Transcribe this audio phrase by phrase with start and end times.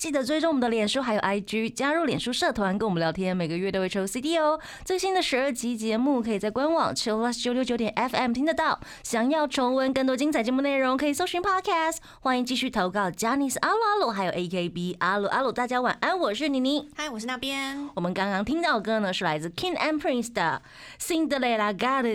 [0.00, 4.58] 记得追踪我们的脸书还有 IG，加入脸书社团跟我们聊天，每个月都会抽 CD 哦。
[4.82, 8.80] 最新的十二集节目可以在官网 Chillus 九六九点 FM 听得到。
[9.02, 11.98] 想要重温更多精彩节目内容，可以搜寻 Podcast。
[12.20, 16.88] 欢迎继续投稿 j a n i c e 阿鲁阿鲁，还有 AKB 阿鲁阿鲁，大家晚安，我是妮妮。
[16.96, 20.62] 嗨，我是那边，我们刚刚听到的歌呢，是来自 King and Prince 的
[21.28, 22.06] 《Cinderella God》。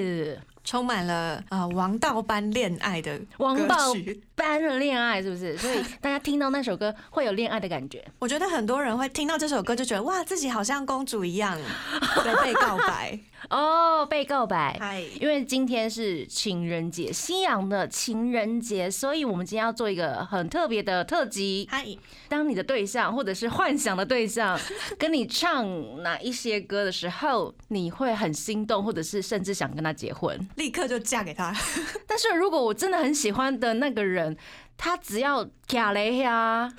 [0.66, 3.94] 充满了啊王道般恋爱的王道。
[4.36, 5.56] 般的恋爱是不是？
[5.58, 8.04] 所以 大家听到那首歌会有恋爱的感觉。
[8.20, 11.58] 我觉得很多人会听到这首歌就觉得哇，自己好像公主一样，
[12.26, 13.18] 在被告白。
[13.50, 14.78] 哦，被告白。
[14.80, 21.68] 嗨，因为今天是情人节，西洋的情人节，所以我们今天要做一个很特别的特辑。
[21.70, 21.86] 嗨，
[22.28, 24.60] 当你的对象或者是幻想的对象
[24.98, 30.36] 跟你唱哪一些歌的时候，你会很心动，或者是甚至想跟他结婚。
[30.56, 31.54] 立刻就嫁给他。
[32.08, 34.36] 但是如果我真的很喜欢的那个人，
[34.78, 36.72] 他只要卡雷呀，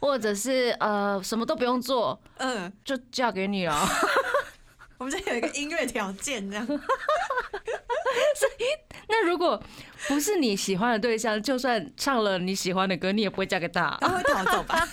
[0.00, 3.86] 或者是呃什么都不用做，嗯，就嫁给你了。
[4.98, 6.66] 我们这有一个音乐条件，这样。
[9.08, 9.62] 那如果
[10.08, 13.96] 不是你喜欢的对象，就算唱了你喜欢的歌，你也不会嫁给他。
[14.00, 14.86] 他会逃走吧？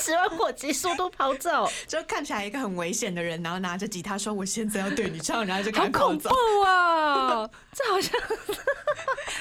[0.00, 7.50] 十万火急，速度跑走，就看起来一个很危险的人，然后拿着吉他说：“我现在要对你唱。”然后就好赶快跑走恐怖，啊！
[7.74, 8.20] 这好像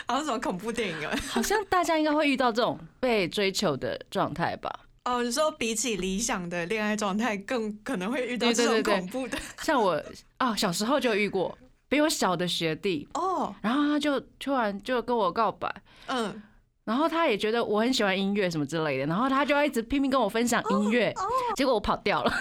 [0.07, 1.15] 好像什么恐怖电影啊？
[1.29, 4.79] 好像大家应该会遇到这种被追求的状态吧？
[5.07, 8.83] 哦，你说比起理想的恋爱状态，更可能会遇到这种对对。
[8.83, 9.37] 对对恐怖的。
[9.63, 10.03] 像我
[10.37, 13.55] 啊，小时候就遇过比我小的学弟，哦。
[13.61, 15.73] 然后他就突然就跟我告白。
[16.07, 16.43] 嗯，
[16.83, 21.13] 然后他也觉得我很喜欢音乐什么之类的，然后他就要一直拼命跟我分享音乐，
[21.55, 22.29] 结果我跑掉了，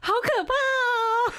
[0.00, 1.32] 好可怕哦！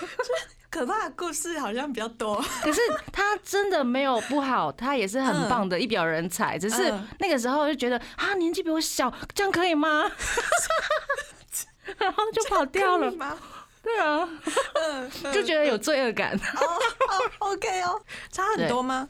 [0.71, 2.41] 可怕的故事好像比较多。
[2.63, 10.09] 可是他真的没有不好，他也是很棒的一表人才，只是嗯那个时候就觉得啊，年纪比我小，这样可以吗？
[11.99, 13.11] 然后就跑掉了？
[13.83, 14.27] 对啊，
[14.75, 16.33] 嗯，就觉得有罪恶感。
[16.37, 16.79] 哦
[17.39, 17.99] ，OK 哦，
[18.31, 19.07] 差很多吗？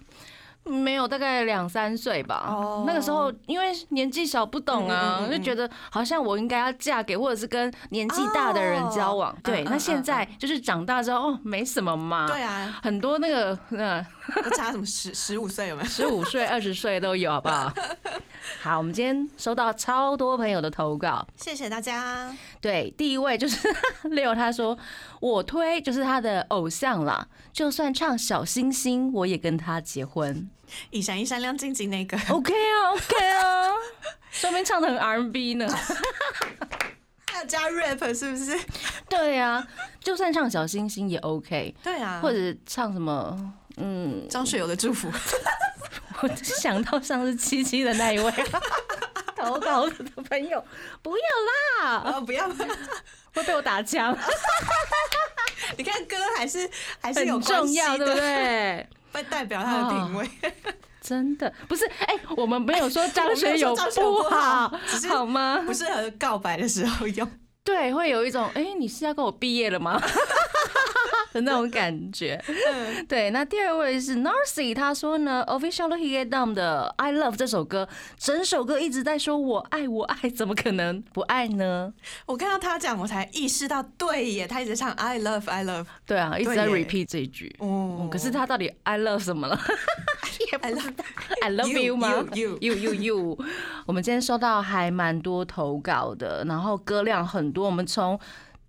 [0.64, 2.46] 没有，大概两三岁吧。
[2.48, 9.36] 哦那个时候因为年纪小不懂啊，就觉得好像我应该要嫁给或者是跟年纪大的人交往。
[9.44, 12.28] 对，那现在就是长大之后，哦，没什么嘛。
[12.28, 14.06] 对啊，很多那个呃，
[14.56, 15.88] 差什么十十五岁有没有？
[15.90, 17.74] 十五岁、二十岁都有，好不好？
[18.62, 21.26] 好，我们今天收到超多朋友的投稿。
[21.36, 22.32] 谢谢大家。
[22.60, 23.68] 对，第一位就是
[24.10, 24.78] 六，他说
[25.20, 30.50] 我推就是他的偶像啦，就算唱小星星，我也跟他结婚。
[30.90, 33.68] 一闪一闪亮晶晶那个， OK 啊，OK 啊，
[34.32, 35.68] 说明唱的很 R&B 呢。
[37.32, 38.60] 还有加 rap 是不是？
[39.08, 39.66] 对啊，
[40.02, 45.10] 就算唱小星星也 OK，对啊，或者唱什么，嗯，张学友的祝福。
[46.22, 48.32] 我想到上次七七的那一位
[49.38, 50.64] 投稿的朋友，
[51.02, 51.24] 不要
[51.88, 52.48] 啦，哦，不要，
[53.34, 54.16] 会被我打枪，
[55.78, 58.88] 你看歌还是还是有很重要，对不的，对？
[59.12, 60.30] 会 代表他的品味。
[61.02, 65.64] 真的不是，哎、我们没有说张学友不不好好只是，好吗？
[65.66, 67.28] 不适合告白的时候用。
[67.64, 70.00] 对，会有一种，哎、你是要跟我毕业了吗？
[71.34, 72.42] 的那种感觉。
[72.48, 77.88] 嗯对，那第二位是 Narcy，他说呢，Official Hit Down 的《I Love》这首歌，
[78.18, 81.94] 整首歌一直在说我爱我爱，怎么可能不爱呢？
[82.26, 85.86] 我看到他讲，我才意识到，对耶，他一直唱 I love I love。
[86.06, 87.56] 对啊，一直在 repeat 这一句。
[87.60, 89.60] 哦嗯，可是他到底 I love 什么了
[90.62, 93.38] I love？I love You, you 吗 you, you you you。
[93.86, 98.20] 我们今天收到还蛮多投稿的，然后歌量很多，我们从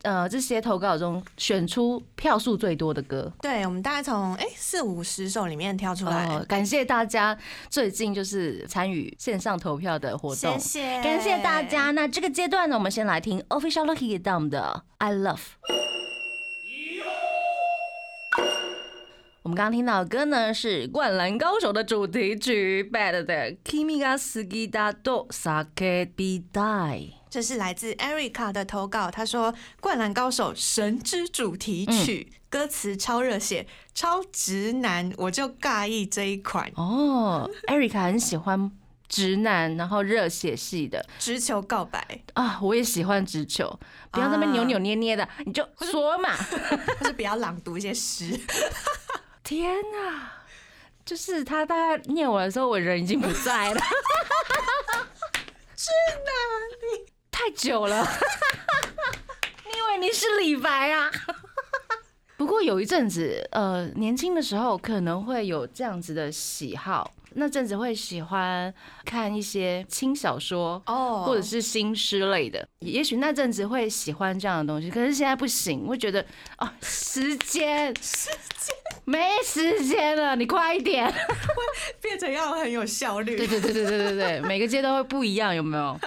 [0.02, 3.32] 呃这些投稿中选出票数最多的歌。
[3.40, 6.26] 对，我们大概从哎四五十首里面挑出来。
[6.26, 7.36] 哦，感谢大家
[7.68, 11.93] 最近就是参与线上投票的活动，谢谢，感谢大家。。
[11.93, 15.92] 那这个阶段呢，我们先来听 Official Lucky Down 的 I Love。
[19.43, 27.15] 我们刚刚听到的歌呢是《灌篮高手》的主题曲 Bad 的 Kimi ga sugi da do sake bidai。
[27.29, 38.71] 这是来自 Erica 的投稿，他说《灌篮高手》神之主题曲，歌词超热血，超直男，我就尬意这一款，哦，Erica 很喜欢
[39.09, 43.81] 直男，然后热血系的直球告白，啊，我也喜欢直球，
[44.12, 46.31] 不要在那么扭扭捏捏的，你就说嘛。
[47.00, 48.39] 或是不要朗读一些诗。
[49.43, 50.31] 天哪！
[51.05, 53.81] 就是他大概念我的时候，我人已经不在了。
[57.31, 58.06] 太久了，
[59.65, 61.11] 你以为你是李白啊？
[62.37, 68.73] 不过有一阵子，呃，年轻的时候可能会有这样子的喜好，那阵子会喜欢
[69.05, 70.82] 看一些轻小说。
[70.87, 76.25] 哦或者是新诗类的，也许那阵子会喜欢这样的东西，可是现在不行，会觉得
[76.58, 78.75] 哦，时间，时间
[79.05, 81.12] 没时间了，你快一点。
[82.00, 83.37] 变成要很有效率。
[83.37, 85.99] 对对对对对对对，每个阶段会不一样，有没有？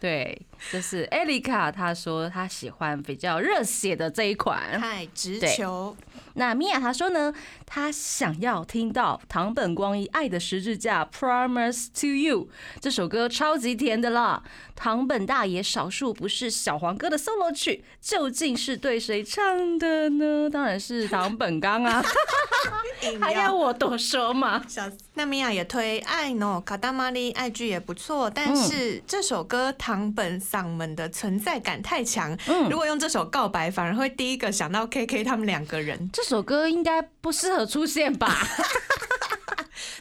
[0.00, 0.40] 对，
[0.72, 4.78] 就是艾丽卡，她说她喜欢比较热血的这一款。
[4.80, 5.96] 太直球，
[6.34, 7.32] 那米娅她说呢，
[7.66, 12.48] 她想要听到唐本光一《爱的十字架》（Promise to You）
[12.80, 14.42] 这首歌，超级甜的啦。
[14.76, 20.50] 唐本大爷少数不是小黄歌的 solo 曲，究竟是对谁唱的呢？
[20.50, 22.04] 当然是唐本刚啊，
[23.02, 24.64] 硬还要我多说吗？
[25.14, 35.98] 那米娅也推《爱 no 卡达玛丽》爱剧也不错，但嗯是这首歌唐本嗓门的存在感太强，嗯如果用这首告白，反而会第一个想到 KK 他们两个人。
[36.12, 38.36] 这首歌应该不适合出现吧？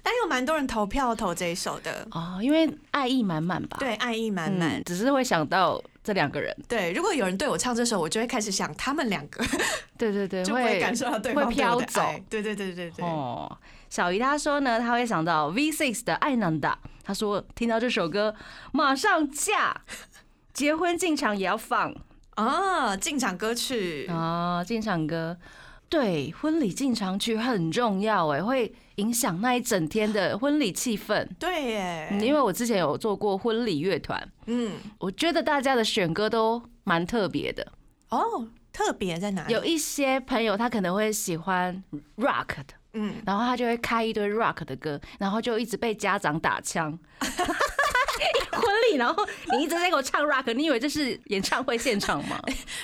[0.05, 3.77] 但有蛮多人投票投这一首的，哦，因为爱意满满吧？
[3.79, 4.71] 对，爱意满满。
[4.79, 6.53] 嗯，只是会想到这两个人。
[6.67, 9.43] 对，如果有人对我唱这首，我就会开始想他们两个，
[9.97, 12.01] 对 对对，就不会感受到对方会飘走。
[12.29, 13.05] 对对对对对。
[13.05, 13.57] 哦，
[13.89, 18.35] 小姨她说呢，她会想到 V Six 的《爱难达》，她说听到这首歌
[18.73, 19.81] 马上嫁，
[20.53, 21.93] 结婚进场也要放
[22.35, 25.37] 啊，进场歌曲啊，进场歌。
[25.89, 31.27] 对，婚礼进场曲很重要哎，会影响那一整天的婚礼气氛。
[31.37, 37.71] 对耶，嗯因为我之前有做过婚礼乐团，嗯，我觉得大家的选歌都蛮特别的。
[38.09, 39.53] 哦，特别在哪里？
[39.53, 41.83] 有一些朋友他可能会喜欢
[42.17, 46.97] rock 的，嗯，然后他就会开一堆 rock 的歌，然后就一直被家长打枪。
[48.51, 52.39] 婚礼，然后你一直在给我唱 rock，你以为这是演唱会现场吗？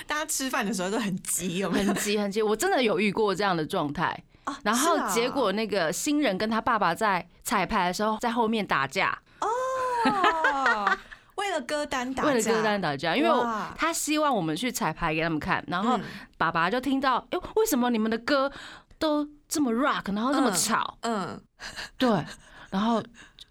[0.06, 1.86] 大家吃饭的时候都很急，有没有？
[1.86, 4.22] 很急很急，我真的有遇过这样的状态。
[4.64, 10.98] 然后结果那个新人跟他爸爸在彩排的时候，在后面打架，哦，
[11.36, 13.30] 为了歌单打架，为了歌单打架，因为
[13.76, 15.96] 他希望我们去彩排给他们看，然后
[16.36, 18.50] 爸爸就听到，哎、为什么你们的歌
[18.98, 20.98] 都这么 rock，然后这么吵？
[21.02, 21.40] 嗯，
[21.96, 22.08] 对，
[22.70, 23.00] 然后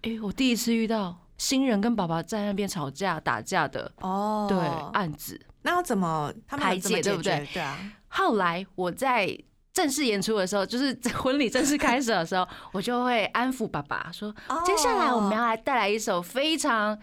[0.02, 4.58] 哎、我第一次遇到新人跟爸爸在那边吵架打架的，哦，对
[4.92, 5.40] 案子。
[5.62, 7.48] 那要怎么排解对不对？
[7.54, 7.78] 对啊，
[8.08, 9.34] 后来我在
[9.72, 14.30] 正式演出的时候，就是在 婚礼正式开始的时候，我就会安抚爸爸说，
[14.66, 16.98] 接下来我们要来带来一首非常。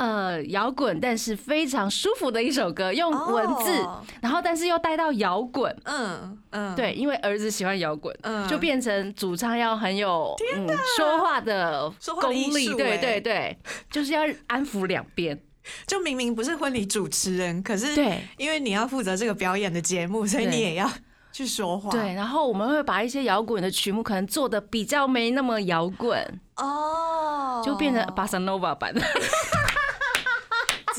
[0.00, 10.66] 呃，摇滚，但是非常舒服的一首歌，用文字，哦然后但是又带到摇滚，嗯嗯，对，因为儿子喜欢摇滚，嗯就变成主唱要很有嗯
[10.96, 13.58] 说话的功力，对对对，
[13.90, 15.38] 就是要安抚两边，
[15.86, 20.90] 就明明不是婚礼主持人，可是对因为你要负责这个表演的节目，所以你也要
[21.30, 21.90] 去说话。
[21.90, 29.00] 对，然后我们会把一些摇滚的曲目可能做的比较没那么摇滚，哦，就变成巴萨诺瓦版的。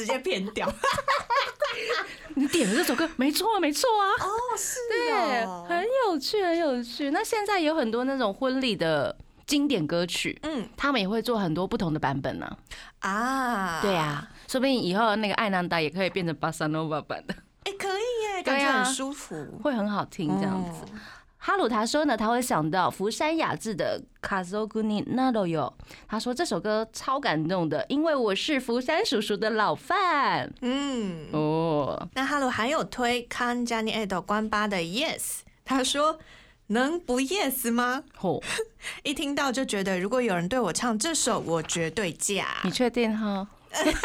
[0.01, 0.67] 直接偏掉。
[2.33, 7.11] 你点的这首歌没错啊，没错啊，哦，是对，哦很有趣，很有趣。
[7.11, 9.15] 那现在有很多那种婚礼的
[9.45, 10.67] 经典歌曲，嗯。
[10.75, 12.57] 他们也会做很多不同的版本呢、
[12.99, 17.35] 啊，对啊，说不定以后那个艾南达也可以变成巴萨诺瓦版的，
[17.65, 20.83] 哎，可以耶，感觉很舒服，会很好听这样子。
[20.83, 20.97] 哦
[21.43, 25.73] 哈鲁他说呢，他会想到福山雅治的《卡索古尼那都有》，
[26.07, 32.07] 他说这首歌超感动的，因为我是福山叔叔的老范嗯，哦。
[32.13, 36.19] 那 Hello 还有推 j a n i Edo 关八的 Yes，他说
[36.67, 38.03] 能不 Yes 吗？
[38.19, 38.39] 哦、
[39.01, 42.59] 一听到就觉得，如果有人对我唱这首，我绝对嫁。
[42.63, 43.47] 你确定哈？
[43.73, 43.97] 为什么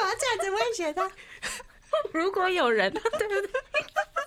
[0.00, 1.10] 要这样子威胁他？
[2.12, 3.50] 如果有人，对不对？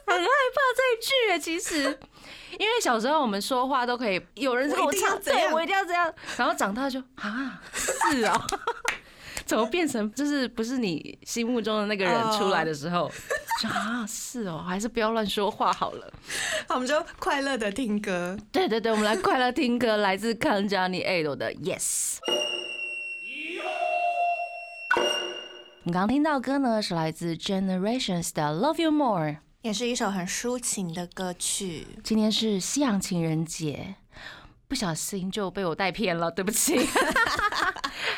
[0.09, 1.99] 很害怕这一句耶，其实，
[2.59, 8.41] 因为小时候我们说话都可以，有人跟我我唱，对我一定要这样，然后长大就啊，是哦，
[9.45, 13.09] 怎么变成就是不是你心目中的那个人出来的时候，
[13.61, 16.11] 就啊是哦，还是不要乱说话好了。
[16.67, 18.37] 好我们就快乐的听歌。
[18.51, 22.17] 对对对，我们来快乐听歌，来自 k a n j a n i Ado 的 Yes。
[25.83, 29.37] 你刚刚听到歌呢，是来自 Generations 的 Love You More。
[29.61, 31.85] 也是一首很抒情的歌曲。
[32.01, 33.95] 今天是西洋情人节，
[34.69, 36.79] 不小心就被我带偏了，对不起。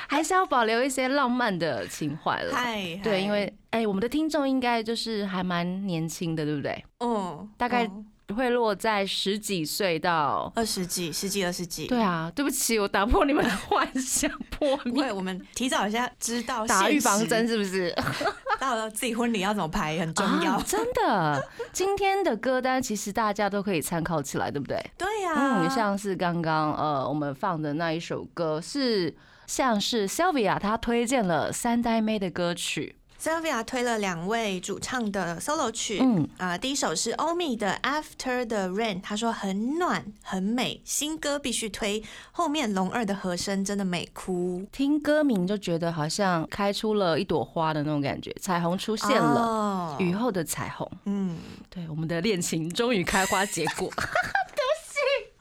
[0.07, 2.53] 还是要保留一些浪漫的情怀了。
[2.53, 6.85] 嗨，对，因为哎、我们的听众应该就是还蛮年轻的，对不对？
[6.99, 7.89] 嗯，大概
[8.31, 10.51] 会落在十几岁到。
[10.55, 11.87] 二十几、十几、二十几。
[11.87, 17.93] 对啊，对不起，我打破你们的幻想，破灭不会，我们提早一下知道打预防针，是不是？
[18.59, 20.53] 到了自己婚礼要怎么排很重要。
[20.53, 24.77] 啊真的，今天的歌单其实大家都可以参考起来，对不对？
[24.97, 29.15] 对呀、嗯，像是刚刚呃我们放的那一首歌是。
[29.47, 42.01] 像是 Sylvia 她推荐了三代妹的歌曲，Sylvia 推了两位主唱的 solo 曲，嗯啊、第一首是欧米的 After the Rain，他说很暖很美，新歌必须推。
[42.31, 51.37] 后面龙二的和声真的美哭，听歌名就觉得好像开出了一朵花的那种感觉，彩虹出现了，哦雨后的彩虹，嗯，
[51.69, 53.87] 对，我们的恋情终于开花结果。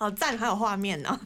[0.00, 1.20] 好赞，还有画面哦。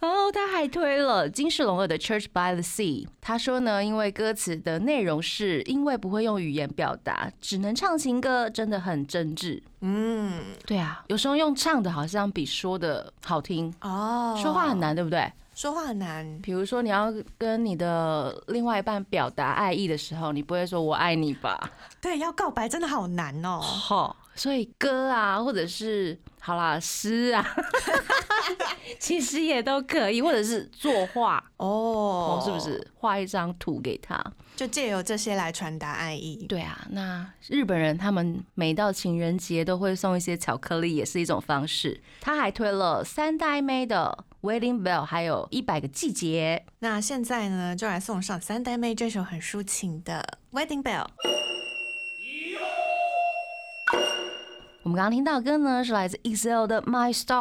[0.00, 9.60] 然 后他还推了金世龙二的《Church by the Sea》，他说呢，因为歌词的内容是因为不会用语言表达，只能唱情歌，真的很真挚。
[9.80, 15.32] 嗯，对啊，有时候用唱的好像比说的好听，哦，说话很，难，对不对？
[15.56, 16.38] 说话很难。
[16.42, 21.70] 比如说你要跟你的另外一半表达爱意的时候，你不会说我爱你吧？
[22.00, 23.60] 对，要告白真的好难哦。
[23.60, 27.46] 好，所以歌啊，或者是好啦诗啊，
[28.98, 32.58] 其实也都可以，或者是作画哦哦，是不？
[32.60, 34.22] 是画一张图给他？
[34.56, 36.46] 就借由这些来传达爱意。
[36.48, 42.00] 对啊，那日本人他们每到情人节都会送一些巧克力，也是一种方式。
[42.20, 46.64] 他还推了三代妹的《Wedding Bell》，还有一百个季节。
[46.78, 50.24] 那现在呢，就来送上三代妹这首很抒情的
[50.56, 51.04] 《Wedding Bell》。
[54.84, 57.40] 我们刚刚听到的歌呢，是来自 EXILE 的《My Star》，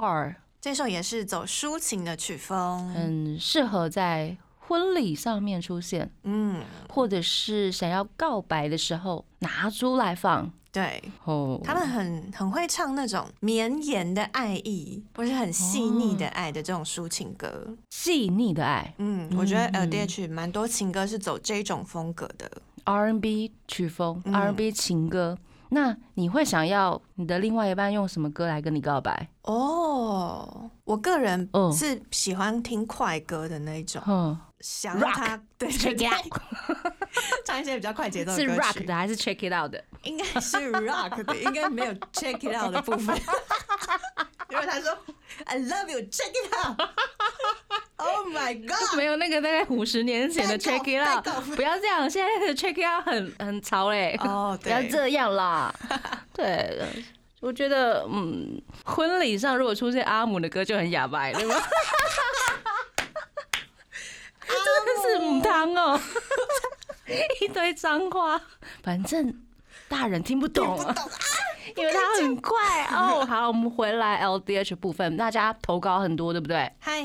[0.62, 2.88] 这首也是走抒情的曲风。
[2.94, 10.50] 很适合在婚礼上面出现，嗯，或者是想要告白的时候拿出来放。
[10.72, 11.04] 对。
[11.26, 17.76] 哦，他们很很会唱那种绵延的爱意，或是很细腻的爱的这种抒情歌。
[17.90, 22.50] 细腻的爱嗯，我觉得嗯 LDH 蛮多情歌是走这种风格的。
[22.86, 25.38] R&B 曲风嗯，R&B 情歌。
[25.74, 29.28] 那你会想要你的另外一半用什么歌来跟你告白？
[29.42, 36.94] 哦，我个人嗯是喜欢听快歌的那一种，嗯，想让他对 对 Check 对 it，
[37.44, 39.84] 唱一些比较快节奏的是 rock 的还是 check it out 的？
[40.04, 43.18] 应该是 rock 的，应该没有 check it out 的部分。
[44.50, 44.96] 因为他说
[45.46, 46.80] I love you, check it out.
[48.06, 48.98] Oh my god！
[48.98, 54.18] 没有那个大概五十年前的太 check 高 it out，不要这样，现在的 check it out 很很潮嘞。
[54.22, 55.74] 哦， 不要对，这样啦。
[56.36, 56.80] 对，
[57.40, 61.56] 我觉得嗯，婚礼上如果出现阿姆的歌就很哑巴，对吗？
[64.46, 66.00] 真的是母汤哦，
[67.42, 68.40] 一堆脏话，
[68.84, 69.34] 反正
[69.88, 70.94] 大人听不懂啊，
[71.76, 73.26] 因为他很快哦。
[73.26, 76.70] 好，我们回来 LDH 部分，大家投稿很多，对不对？
[76.80, 77.02] 嗨，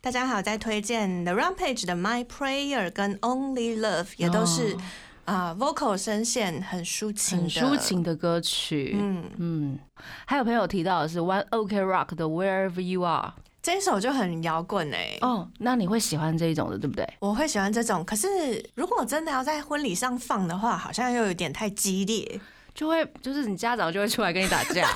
[0.00, 4.78] 大家好，在推荐 The Rampage 的 My Prayer 跟 Only Love 也都是哦
[5.24, 9.78] 啊、vocal 声线很抒情很的，抒情的歌曲，嗯，嗯，
[10.24, 13.34] 还有朋友提到的是 One OK Rock 的 Wherever You Are。
[13.60, 15.18] 这一首就很摇滚哎。
[15.20, 17.06] 哦，那你会喜欢这一种的，对不对？
[17.18, 18.28] 我会喜欢这种，可是
[18.76, 22.40] 如果真的要在婚礼上放的话，好像又有点太激烈。
[22.72, 24.88] 就会就是你家长就会出来跟你打架，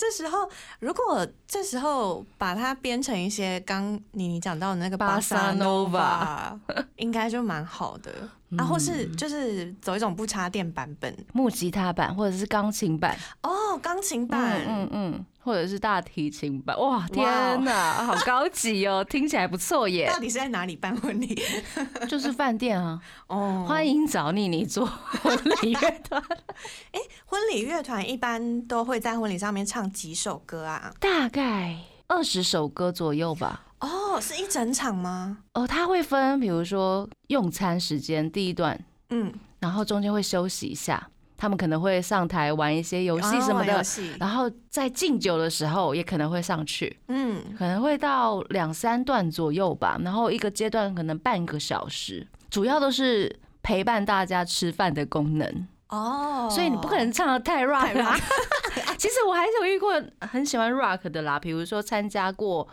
[0.00, 6.58] 这时候，如果这时候把它编成一些刚你你讲到的那个巴萨诺瓦，
[6.96, 8.10] 应该就蛮好的
[8.58, 16.76] 啊，或是就是走一种不插电版本木吉他版或者是钢琴版，哦，钢琴版，嗯嗯嗯，或者是大提琴版。
[16.78, 17.24] 哇，天
[17.64, 21.40] 哪，好高级哦，听起来不错耶到，底是在哪里办婚礼？
[22.08, 26.20] 就是饭店啊，哦，欢迎找你，你做婚礼乐团，
[26.92, 30.92] 哎婚礼乐团一般都会在婚礼上面唱几首歌啊？
[30.98, 31.76] 大概
[32.08, 33.66] 二十首歌左右吧。
[33.80, 35.38] 哦，是一整场吗？
[35.54, 38.78] 哦，他会分，比如说用餐时间第一段，
[39.10, 43.82] 嗯，然后中间会休息一下，他们可能会上台玩一些游戏什么的
[44.18, 46.94] 然后在敬酒的时候也可能会上去。
[47.08, 58.20] 嗯，可能会到两三段左右吧，然后一个阶段可能半个小时，主要都是陪伴大家吃饭的功能，哦，所以你不可能唱的太 rock。
[58.98, 62.68] 其实我还是有遇过很喜欢 rock 的啦，比如说参加过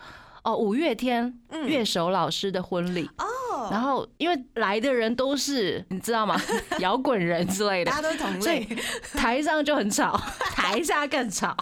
[0.51, 1.67] 哦五月天嗯。
[1.67, 3.09] 乐手老师的婚礼。
[3.17, 6.39] 哦，然后，因为来的人都是你知道吗？
[6.79, 7.91] 摇滚人之类的。
[7.91, 8.65] 大，家都是同类，
[9.15, 10.15] 台上就很吵，
[10.55, 11.55] 台下更吵，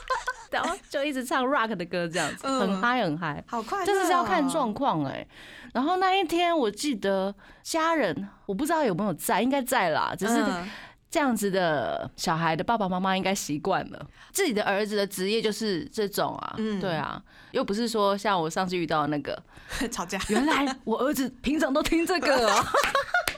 [0.50, 3.42] 然后就一直唱 rock 的歌，这样子，很嗯嗨很嗨。
[3.46, 5.26] 好快乐哦，真的是要看状况哎。
[5.72, 7.32] 然后那一天我记得
[7.62, 10.68] 家人，我不知道有没有在，应该在啦，只是嗯
[11.10, 19.36] 这样子的小孩的爸爸妈妈应该习惯了，自己的儿子的职业就是这种啊，嗯对啊，又不是说像我上次遇到那个，
[19.90, 22.64] 吵架，原来我儿子平常都听这个、哦，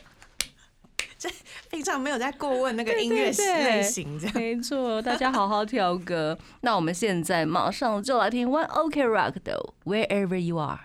[1.71, 3.31] 平常没有在过问那个音乐
[3.64, 4.35] 类型这样。
[4.35, 6.37] 没错，大家好好挑歌。
[6.61, 10.81] 那我们现在马上就来听 One OK Rock 的 Wherever You Are。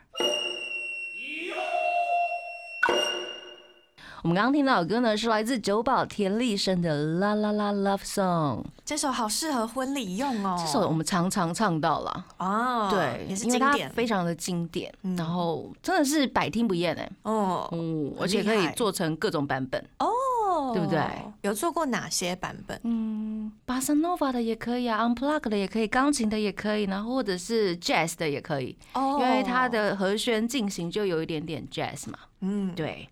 [4.24, 8.62] 我们刚刚听到的歌呢，是来自九保田丽生的《啦啦啦 Love Song》。
[8.84, 10.56] 这首好适合婚礼用哦。
[10.60, 13.90] 这首我们常常唱到了，哦，对，也是经典。
[13.92, 21.00] 非常的经典，嗯然后真的是百听不厌哎，哦嗯，而且可以做成各种版本，哦对不对？
[21.42, 22.80] 有做过哪些版本？
[22.84, 32.18] 嗯，巴塞诺瓦的也可以啊，unplug 的也可以，钢琴的也可以，然后或者是 jazz 的也可以，哦因为它的和弦进行就有一点点 jazz 嘛。
[32.42, 33.08] 嗯，对，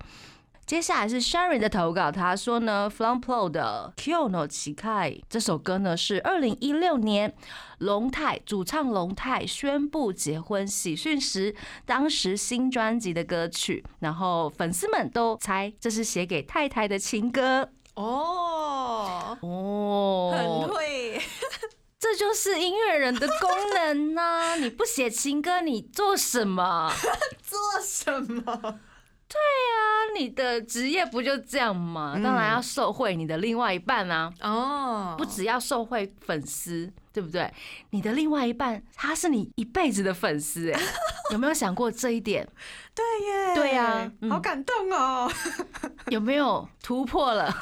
[0.66, 7.36] 接下来是 Sherry 的投稿，他说呢 f l u m p l o 的 Kyo no Chikai 这首歌呢是二零一六年
[7.78, 11.56] 龙泰主唱龙泰宣布结婚喜讯时，
[11.86, 21.22] 当时新专辑的歌曲，然后粉丝们都猜这是写给太太的情歌哦，哦，很会，
[22.00, 26.92] 这就是音乐人的功能呐、 你不写情歌，你做什么？
[27.46, 28.80] 做什么？
[29.28, 32.14] 对啊，你的职业不就这样吗？
[32.16, 37.52] 嗯当然要受惠你的另外一半啊，哦，不只要受惠粉丝，对不对？
[37.92, 40.80] 你的另外一半他是你一辈子的粉丝，哎，
[41.32, 42.48] 有没有想过这一点？
[42.96, 45.30] 对耶，对呀嗯好感动哦，
[46.10, 47.54] 有没有突破了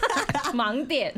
[0.54, 1.14] 盲点？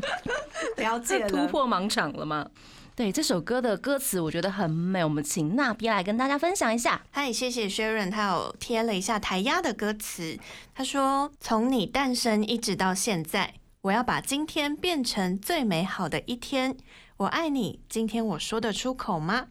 [0.77, 2.45] 了解了，突破盲场了吗？
[2.93, 7.01] 对这首歌的歌词，我觉得很美，我们请那比来跟大家分享一下。
[7.09, 10.37] 嗨，谢谢 Sharon，他有贴了一下台压的歌词。
[10.75, 16.75] 他说：“从你诞生一直到现在，我要把今天变成最美好的一天。
[17.17, 19.47] 我爱你，今天我说得出口吗？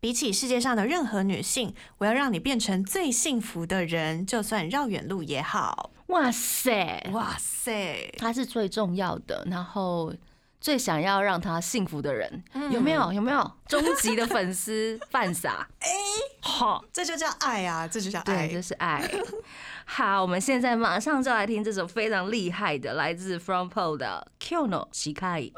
[0.00, 5.90] 比起世界上的任何女性，我要让你变成最幸福的人，就算绕远路也好。
[6.06, 10.14] 哇塞，哇塞，它是最重要的，然后
[10.60, 13.12] 最想要让他幸福的人，嗯有没有？
[13.12, 13.52] 有没有？
[13.66, 15.68] 终极的粉丝 犯傻？
[15.80, 15.88] 哎，
[16.40, 18.48] 好，这就叫爱啊，这就叫对，爱。
[18.48, 19.08] 这是爱。
[19.84, 25.52] 好，我们现在马上就来听这首非常厉害的，来自 From Pole 的 Kyono Shikai。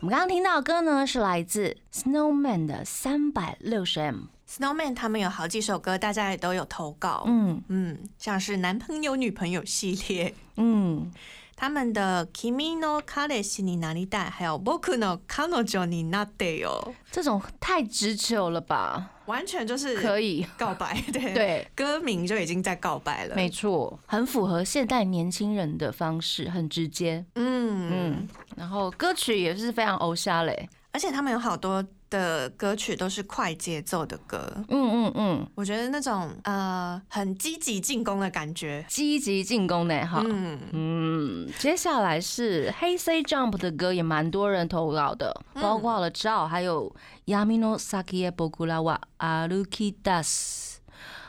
[0.00, 4.26] 我们刚刚听到的歌呢，是来自 Snowman 的三百六十 M。
[4.48, 7.24] Snowman 他们有好几首歌，大家也都有投稿。
[7.26, 10.34] 嗯嗯，像是男朋友女朋友系列。
[10.56, 11.12] 嗯，
[11.54, 19.10] 他们的 Kimi no Kareshi ni narita，还有 Boku no Kanojo ni natte 哦，这种太直球了吧？
[19.26, 23.36] 完全就是可以，告白， 对对，歌名就已经在告白了。
[23.36, 27.22] 没错，很符合现代年轻人的方式，很直接。
[27.34, 30.68] 嗯嗯，然后歌曲也是非常偶像嘞。
[30.92, 38.84] 而且他们有好多的歌曲都是快节奏的歌，嗯嗯嗯，我觉得那种呃很积极进攻的感觉。
[38.88, 40.22] 积极进攻呢，哈。
[40.26, 46.94] 嗯，嗯，接下来是黑 C Jump 的歌，也蛮多人投稿的，包括了赵，还有
[47.26, 50.76] Yamino Saki Bokurawa Aruki Das。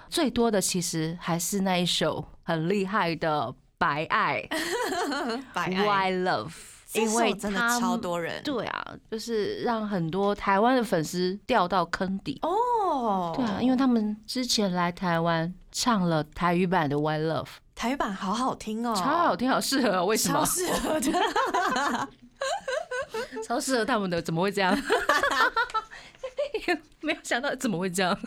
[0.09, 3.41] 最多的其实还是那一首很厉害的
[3.77, 4.41] 《白爱
[5.53, 6.53] 白 Why 爱，Love》，这
[6.93, 8.41] 因为首真的超多人。
[8.43, 12.39] 对啊，就是让很多台湾的粉丝掉到坑底。
[12.41, 17.43] 哦，对啊，因为他们之前来台湾唱了台语版的《Why Love》，
[17.75, 20.05] 台语版好好听哦，超好听，好适合哦。
[20.05, 20.45] 为什么超？
[20.45, 22.09] 适合的。
[23.45, 24.75] 超适合他们的，怎么会这样？
[27.01, 28.17] 没有想到怎么会这样，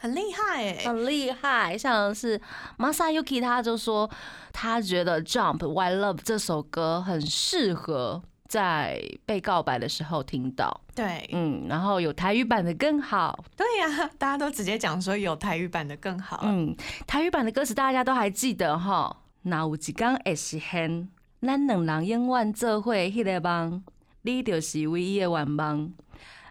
[0.00, 1.76] 很厉害哎，很厉害。
[1.76, 2.40] 像是
[2.78, 4.10] Masayuki，他就说
[4.50, 10.80] 他觉得《Jump Why Love》这首歌很适合在被告白的时候听到。
[10.94, 13.44] 对嗯，然后有台语版的更好。
[13.54, 16.40] 对呀，大家都直接讲说有台语版的更好。
[16.44, 16.74] 嗯，
[17.06, 19.14] 台语版的歌词大家都还记得哈。
[19.42, 21.10] 那有一天会实现，
[21.42, 23.82] 咱两人永远做伙迄个梦，
[24.22, 25.92] 你就是唯一的愿望。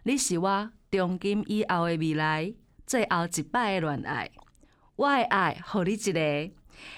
[0.03, 2.53] 你是我从今以后的未来，
[2.89, 4.31] 最后一摆的恋爱。
[4.95, 6.51] 我的爱，互你一个，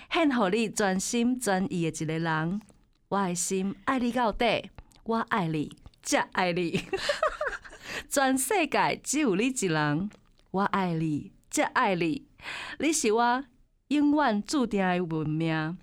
[0.09, 2.61] 献互你全心全意的一个人。
[3.09, 4.69] 我的心爱你到底，
[5.03, 6.87] 我爱你，才爱你。
[8.09, 10.09] 全世界只有你一人，
[10.51, 12.25] 我爱你，才爱你。
[12.79, 13.43] 你是我
[13.89, 15.77] 永远注定的运命，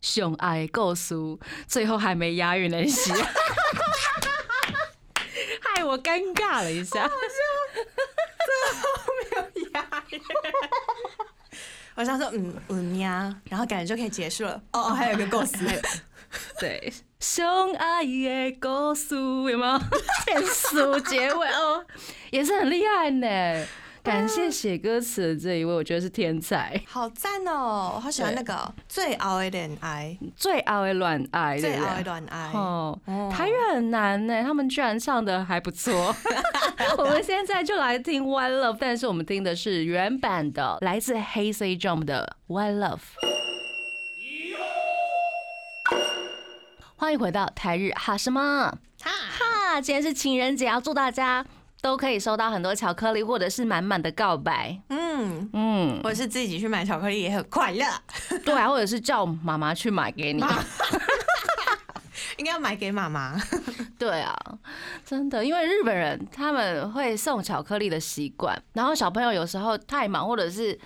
[0.00, 1.14] 上爱的故事，
[1.68, 3.12] 最后还没押韵的是，
[5.62, 7.08] 害我尴尬了一下。
[11.96, 14.52] 我想说，嗯嗯呀，然后感觉就可以结束了。
[14.72, 15.56] 哦哦，还有一个构思，
[16.60, 19.78] 对，相爱的故事有没有？
[20.26, 21.84] 变俗结尾哦，
[22.30, 23.66] 也是很厉害呢。
[24.06, 27.90] 感谢写歌词的这一位，我觉得是天才，好赞哦！
[27.96, 32.52] 我好喜欢那个最熬的恋爱，最爱的恋爱，最对不对熬的恋爱。
[32.52, 36.14] 哦，哦台语很难呢，他们居然唱的还不错。
[36.98, 42.98] 我们现在就来听《One Love》，但是我们听的是原版的，来自 Hey Say Jump 的《One Love》。
[46.94, 48.70] 欢迎回到台日哈什么
[49.02, 49.80] 哈，哈？
[49.80, 51.44] 今天是情人节，要祝大家
[51.86, 54.76] 都可以收到很多巧克力，或者是满满的告白。
[54.88, 57.86] 嗯，嗯，或者是自己去买巧克力也很快乐，
[58.44, 60.42] 对啊，或者是叫妈妈去买给你。
[62.38, 63.40] 应该要买给妈妈。
[63.96, 64.36] 对啊，
[65.04, 70.76] 真的，因为日本人他们会送巧克力的习惯，然后小朋友有时候太忙，或者是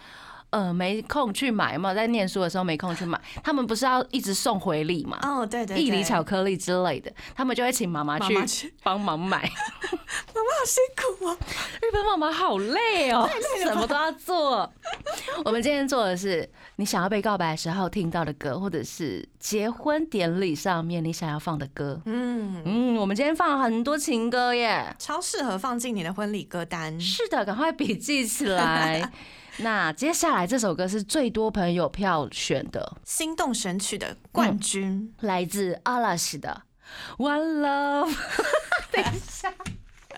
[0.50, 9.50] 呃没空去买嘛，在念书的时候没空去买，他们不是要一直送回礼嘛，哦，对对，义理对巧克力之类的，他们就会请妈妈去帮忙买。
[10.34, 11.38] 妈妈好辛苦哦。
[11.80, 13.28] 日本妈妈好累哦，
[13.62, 14.70] 什么都要做。
[15.44, 22.00] 我们今天做的是你想要被告白的时候听到的歌，或者是结婚典礼上面你想要放的歌。
[22.06, 24.94] 嗯，嗯，我们今天放了很多情歌耶。
[24.98, 27.00] 超适合放进你的婚礼歌单。
[27.00, 29.10] 是的，赶快笔记起来。
[29.58, 36.62] 那接下来这首歌是最多朋友票选的，心动神曲的冠军，来自阿拉西的
[37.22, 38.10] 《One Love
[38.92, 39.52] 》。等一下，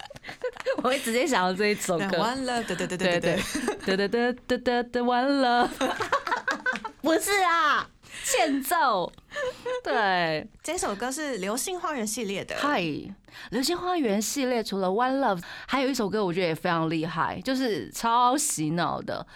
[0.78, 2.18] 我会直接想到这一首歌。
[2.18, 5.68] 完了，对对对对对对对对，对对对对对，One Love。
[7.02, 7.88] 不是啊，
[8.24, 9.12] 欠揍。
[9.82, 12.54] 对，这首歌是《流星花园》系列的。
[12.58, 12.80] 嗨，
[13.50, 19.26] 《流星花园》系列除了 One Love，还有一首歌我觉得也非常厉害，就是超洗脑的。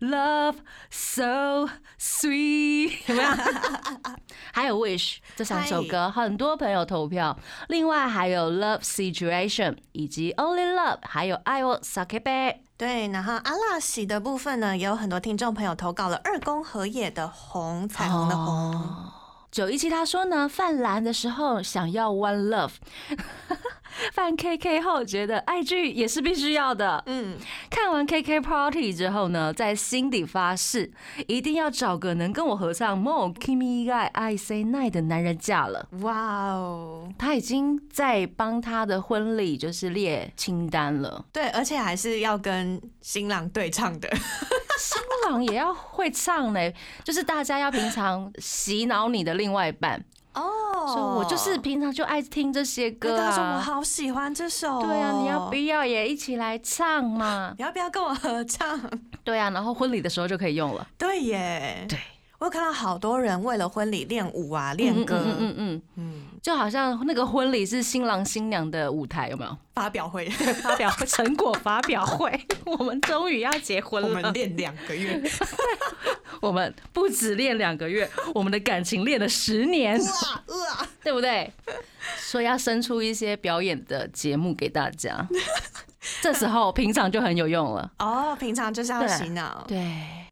[0.00, 0.56] Love
[0.90, 3.28] so sweet，有没有？
[4.52, 7.38] 还有 Wish 这三首歌，很多朋友投票。
[7.68, 12.58] 另外还有 Love Situation 以及 Only Love，还有爱我 Sakebe。
[12.76, 18.44] 对，然后阿拉喜的部分呢，也有很多听众朋友投稿了二宫和也的红，彩虹的红。
[18.44, 19.12] 哦
[19.54, 22.72] 九一七他说呢，泛蓝的时候想要 One Love，
[24.12, 27.02] 泛 KK 后觉得爱剧也是必须要的。
[27.06, 27.36] 嗯，
[27.70, 30.90] 看完 KK Party 之后呢，在心底发誓，
[31.26, 35.88] 一定要找个能跟我合唱《Mo Kimi Ga I Say Night》的男人嫁了。
[36.00, 44.08] 哇哦，他已经在帮他的婚礼就是列清单了，对，而且还是要跟新郎对唱的。
[44.76, 50.04] 新郎也要会唱嘞，就是大家要平常洗脑你的另外一半，
[50.34, 53.60] 哦说我就是平常就爱听这些歌啊他说我啊。
[53.60, 55.54] 好喜欢这首、对啊，你要不？
[55.54, 57.54] 要也一起来唱嘛？
[57.56, 58.78] 你要不要跟我合唱？
[59.22, 60.86] 对啊，然后婚礼的时候就可以用了。
[60.98, 61.98] 对耶，对，
[62.38, 69.56] 我有看到好多人为了婚礼练舞啊，练歌，嗯嗯嗯嗯，嗯，就好像那个婚礼是新郎新娘的舞台，有没有？
[69.74, 74.20] 发表会，发表成果发表会， 我们终于要结婚了我了。
[74.20, 75.22] 们练两个月，
[76.42, 80.06] 我们不止练两个月，我们的感情练了十年，哇
[80.48, 81.50] 哇，对不对？
[82.18, 85.26] 所以要生出一些表演的节目给大家。
[86.20, 87.90] 这时候平常就很有用了。
[88.00, 89.80] 哦，平常就是要洗脑，对，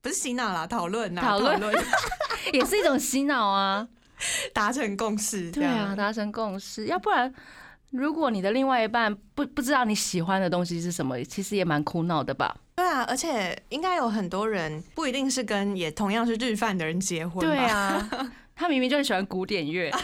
[0.02, 1.74] 不是洗脑啦，讨论呐，讨论论，
[2.52, 3.88] 也是一种洗脑啊。
[4.52, 7.32] 达成共识，对啊，，达成共识，要不然。
[7.90, 12.56] 如果你的另外一半不不知道你喜欢的东西是什么，其实也蛮苦恼的吧？
[12.74, 18.08] 对啊，而且应该有很多人不一定是跟也同样是日饭的人结婚，对，啊，
[18.56, 19.90] 他明明就很喜欢古典乐。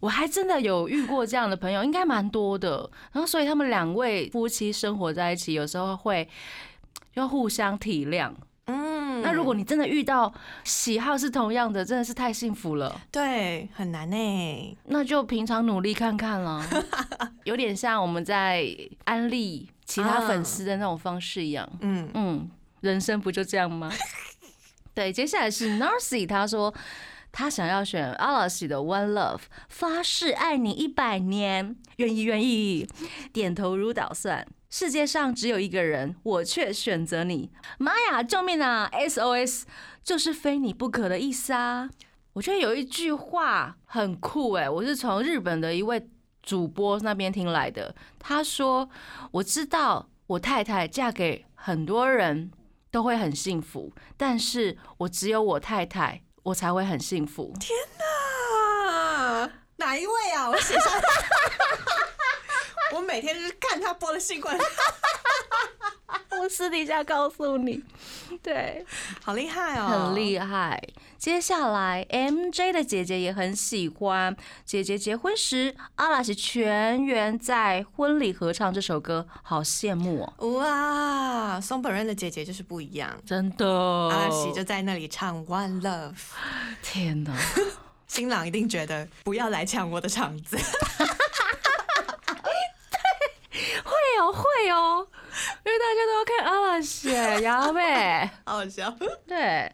[0.00, 2.90] 我还真的有遇过这样的朋友，应该蛮多的。
[3.12, 6.28] 然后，所以他们两位夫妻生活在一起，有时候会
[7.14, 8.32] 要互相体谅。
[8.70, 10.32] 嗯，那如果你真的遇到
[10.64, 13.00] 喜好是同样的，真的是太幸福了。
[13.10, 16.64] 对很难呢，那就平常努力看看了，
[17.44, 18.66] 有点像我们在
[19.04, 21.68] 安利其他粉丝的那种方式一样。
[21.80, 23.90] 嗯，嗯，人生不就这样吗？
[24.94, 26.72] 对，接下来是 Narcy，他说
[27.32, 32.88] 他想要选阿拉西的 One Love，发誓爱你一百年，愿意愿意，
[33.32, 34.46] 点头如捣蒜。
[34.70, 37.50] 世界上只有一个人，我却选择你。
[37.76, 39.64] 妈呀，救命啊！SOS
[40.04, 41.90] 就是非你不可的意思啊！
[42.34, 46.08] 我觉得有一句话很酷哎、我是从日本的一位
[46.40, 47.92] 主播那边听来的。
[48.20, 48.88] 他说
[49.32, 52.52] ：“我知道我太太嫁给很多人
[52.92, 57.52] 都会很幸福，但是我只有我太太，我才会很幸福。
[57.58, 57.76] 天，
[58.86, 60.48] 哪哪一位啊？
[60.48, 61.02] 我写下来。
[62.92, 64.58] 我每天就是看他播的新闻，
[66.40, 67.82] 我私底下告诉你。
[68.42, 68.84] 对，
[69.22, 70.82] 好厉害哦，很厉害。
[71.18, 74.34] 接下来，MJ 的姐姐也很喜欢。
[74.64, 80.48] 姐姐结婚时，阿拉西全员在婚礼合唱这首歌，好羡慕哦！
[80.58, 83.68] 哇，松本润的姐姐就是不一样，真的。
[83.68, 86.14] 阿拉西就在那里唱《One Love》，
[86.82, 87.36] 天哪！
[88.08, 90.56] 新郎一定觉得不要来抢我的场子。
[93.84, 95.06] 会哦，会哦，
[95.64, 97.10] 因为大家都要看阿拉西，
[97.42, 98.94] 呀呗， 好好笑。
[99.26, 99.70] 对，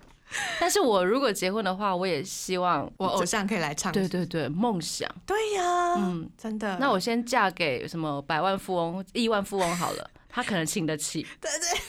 [0.61, 3.93] 但是我如果结婚的话，我也希望我偶像可以来唱。
[3.93, 5.11] 对对对，梦想。
[5.27, 6.77] 对呀，嗯，真的。
[6.79, 11.27] 那我先嫁给什么百万富翁、亿万富翁好了， 他可能请得起。
[11.41, 11.81] 对对。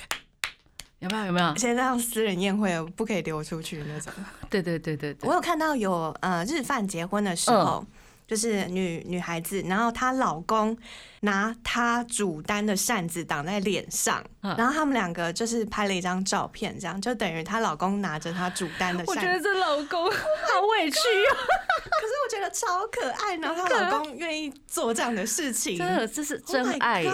[0.99, 1.55] 有没有有没有？
[1.55, 4.11] 现在让私人宴会不可以流出去那种。
[4.49, 5.29] 对对对对对。
[5.29, 7.85] 我有看到有呃日饭结婚的时候，
[8.27, 10.77] 就是女女孩子，然后她老公
[11.21, 19.11] 拿她主单的扇子挡在脸上，然后他们两个就是拍了一张照片，这样就等于她老公拿着她主单的扇子。
[19.11, 21.37] 我觉得这老公好委屈哦。
[21.97, 27.11] 可是我觉得超可爱，然后她老公愿意做这样的事情，真的这是真爱耶，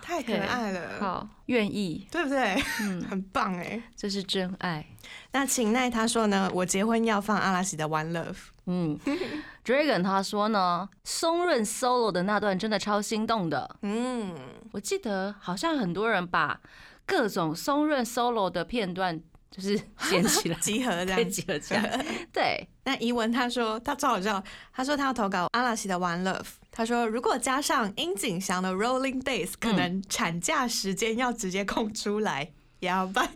[0.00, 1.00] 太可爱了。
[1.00, 2.62] 好，愿意，对不对？
[2.80, 4.86] 嗯，很棒哎，这是真爱。
[5.32, 8.36] 那秦奈她说呢，我结婚要放阿拉西的 One Love。
[8.66, 8.98] 嗯，
[9.64, 13.76] Dragon 他说呢，松润 solo 的那段真的超心动的。
[13.82, 14.34] 嗯，
[14.72, 16.60] 我记得好像很多人把
[17.06, 19.22] 各种松润 solo 的片段。
[19.48, 22.04] 就是捡起来， 集合这样，集合起来。
[22.30, 26.46] 对，那怡文他说他超好笑，他说他要投稿阿拉西的 One Love。
[26.70, 32.50] 他说如果加上殷景祥的 Rolling Days，可能产假时间要直接空出来，
[32.80, 33.30] 要办。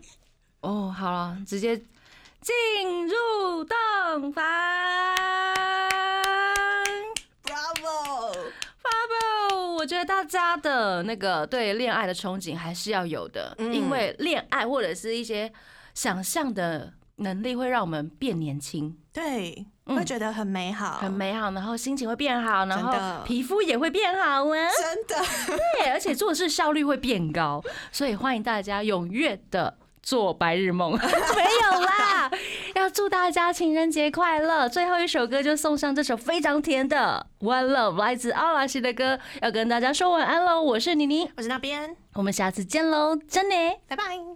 [0.61, 1.81] 哦，好了，直接
[2.41, 4.45] 进入洞房。
[7.45, 9.75] Bravo，Bravo！
[9.75, 15.53] 我觉得大家的那个对恋爱的憧憬还是要有的，因为恋爱或者是一些。
[15.93, 25.17] 想象的能力会让我们变年轻，对，会觉得很美好，很美好，然后心情会变好，然后皮肤也会变好啊，真的，
[25.79, 32.31] 对，而且做事效率会变高，所以欢迎大家踊跃的做白日梦， 没有啦，
[32.75, 34.69] 要祝大家情人节快乐！
[34.69, 40.61] 最后一首歌就送上这首非常甜的《One Love》，来自阿拉西的歌，要跟大家说晚安喽！
[40.63, 43.57] 我是妮妮，我是那边，我们下次见喽，真的，
[43.89, 44.31] 拜拜。